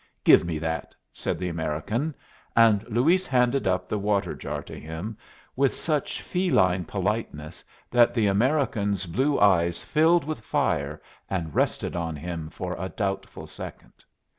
[0.23, 2.15] "Give me that," said the American;
[2.55, 5.15] and Luis handed up the water jar to him
[5.55, 12.15] with such feline politeness that the American's blue eyes filled with fire and rested on
[12.15, 13.93] him for a doubtful second.